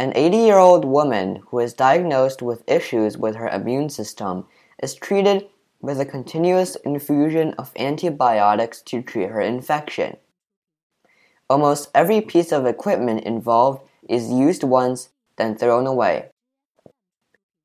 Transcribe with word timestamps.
An 0.00 0.14
80 0.14 0.38
year 0.38 0.56
old 0.56 0.86
woman 0.86 1.42
who 1.48 1.58
is 1.58 1.74
diagnosed 1.74 2.40
with 2.40 2.66
issues 2.66 3.18
with 3.18 3.36
her 3.36 3.50
immune 3.50 3.90
system 3.90 4.46
is 4.82 4.94
treated 4.94 5.46
with 5.82 6.00
a 6.00 6.06
continuous 6.06 6.74
infusion 6.76 7.52
of 7.58 7.70
antibiotics 7.76 8.80
to 8.80 9.02
treat 9.02 9.28
her 9.28 9.42
infection. 9.42 10.16
Almost 11.50 11.90
every 11.94 12.22
piece 12.22 12.50
of 12.50 12.64
equipment 12.64 13.24
involved 13.24 13.82
is 14.08 14.32
used 14.32 14.62
once, 14.64 15.10
then 15.36 15.54
thrown 15.54 15.86
away. 15.86 16.30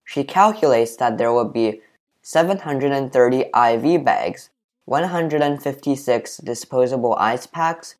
She 0.04 0.26
calculates 0.26 0.98
that 0.98 1.18
there 1.18 1.32
will 1.32 1.48
be 1.48 1.80
730 2.22 3.46
IV 3.56 4.04
bags, 4.04 4.50
156 4.84 6.38
disposable 6.40 7.16
ice 7.16 7.48
packs, 7.48 7.96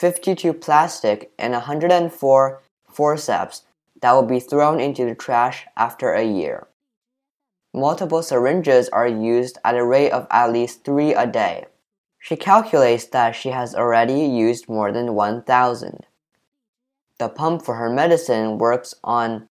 52 0.00 0.54
plastic, 0.54 1.30
and 1.38 1.52
104 1.52 2.62
forceps 2.96 3.62
that 4.00 4.12
will 4.12 4.22
be 4.22 4.40
thrown 4.40 4.80
into 4.80 5.04
the 5.04 5.14
trash 5.14 5.66
after 5.76 6.12
a 6.12 6.24
year. 6.24 6.66
Multiple 7.74 8.22
syringes 8.22 8.88
are 8.88 9.06
used 9.06 9.58
at 9.62 9.76
a 9.76 9.84
rate 9.84 10.10
of 10.10 10.26
at 10.30 10.50
least 10.50 10.84
three 10.84 11.12
a 11.12 11.26
day. 11.26 11.66
She 12.18 12.36
calculates 12.36 13.04
that 13.08 13.36
she 13.36 13.50
has 13.50 13.74
already 13.74 14.24
used 14.24 14.68
more 14.68 14.90
than 14.92 15.14
1,000. 15.14 16.06
The 17.18 17.28
pump 17.28 17.62
for 17.62 17.74
her 17.74 17.90
medicine 17.90 18.58
works 18.58 18.94
on 19.04 19.48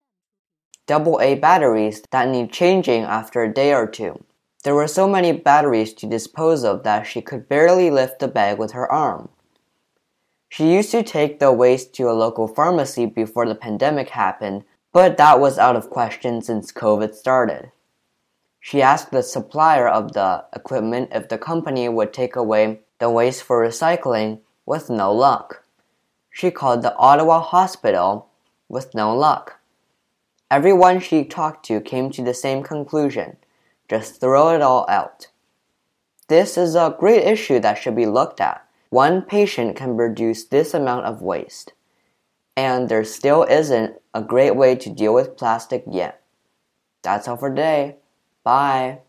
AA 0.89 1.35
batteries 1.35 2.03
that 2.11 2.29
need 2.29 2.51
changing 2.51 3.03
after 3.03 3.43
a 3.43 3.53
day 3.53 3.73
or 3.73 3.87
two. 3.87 4.23
There 4.63 4.75
were 4.75 4.87
so 4.87 5.07
many 5.07 5.31
batteries 5.31 5.93
to 5.95 6.07
dispose 6.07 6.63
of 6.63 6.83
that 6.83 7.05
she 7.05 7.21
could 7.21 7.47
barely 7.47 7.91
lift 7.91 8.19
the 8.19 8.27
bag 8.27 8.57
with 8.57 8.71
her 8.71 8.91
arm. 8.91 9.29
She 10.55 10.73
used 10.73 10.91
to 10.91 11.03
take 11.03 11.39
the 11.39 11.51
waste 11.51 11.91
to 11.95 12.09
a 12.09 12.15
local 12.15 12.47
pharmacy 12.47 13.05
before 13.05 13.45
the 13.45 13.55
pandemic 13.55 14.11
happened, 14.11 14.63
but 14.93 15.17
that 15.17 15.41
was 15.41 15.59
out 15.59 15.75
of 15.75 15.89
question 15.89 16.41
since 16.41 16.71
COVID 16.71 17.13
started. 17.13 17.73
She 18.61 18.81
asked 18.81 19.11
the 19.11 19.21
supplier 19.21 19.85
of 19.85 20.13
the 20.13 20.45
equipment 20.55 21.09
if 21.11 21.27
the 21.27 21.37
company 21.37 21.89
would 21.89 22.13
take 22.13 22.37
away 22.37 22.79
the 22.99 23.09
waste 23.09 23.43
for 23.43 23.67
recycling, 23.67 24.39
with 24.65 24.89
no 24.89 25.11
luck. 25.11 25.65
She 26.29 26.51
called 26.51 26.83
the 26.83 26.95
Ottawa 26.95 27.41
hospital, 27.41 28.29
with 28.69 28.95
no 28.95 29.13
luck. 29.13 29.59
Everyone 30.49 31.01
she 31.01 31.25
talked 31.25 31.65
to 31.65 31.81
came 31.81 32.09
to 32.11 32.23
the 32.23 32.33
same 32.33 32.63
conclusion 32.63 33.35
just 33.89 34.21
throw 34.21 34.55
it 34.55 34.61
all 34.61 34.85
out. 34.87 35.27
This 36.29 36.57
is 36.57 36.75
a 36.75 36.95
great 36.97 37.23
issue 37.23 37.59
that 37.59 37.77
should 37.77 37.97
be 37.97 38.05
looked 38.05 38.39
at. 38.39 38.64
One 38.89 39.21
patient 39.21 39.75
can 39.75 39.95
produce 39.95 40.45
this 40.45 40.73
amount 40.73 41.05
of 41.05 41.21
waste. 41.21 41.73
And 42.57 42.87
there 42.87 43.03
still 43.03 43.43
isn't 43.43 43.95
a 44.13 44.21
great 44.21 44.55
way 44.55 44.75
to 44.75 44.89
deal 44.89 45.13
with 45.13 45.37
plastic 45.37 45.83
yet. 45.89 46.21
That's 47.03 47.27
all 47.27 47.37
for 47.37 47.49
today. 47.49 47.97
Bye. 48.43 48.99